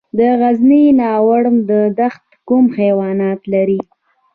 د 0.17 0.19
غزني 0.39 0.83
ناور 0.99 1.43
دښته 1.99 2.35
کوم 2.47 2.65
حیوانات 2.77 3.41
لري؟ 3.53 3.81